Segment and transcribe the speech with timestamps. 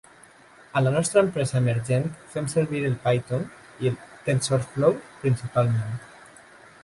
[0.73, 3.45] A la nostra empresa emergent fem servir el Python
[3.85, 3.99] i el
[4.31, 4.95] Tensorflow
[5.27, 5.93] principalment.